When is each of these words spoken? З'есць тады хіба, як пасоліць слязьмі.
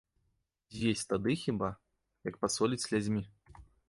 З'есць 0.77 1.03
тады 1.11 1.35
хіба, 1.41 1.69
як 2.29 2.39
пасоліць 2.47 2.81
слязьмі. 2.87 3.23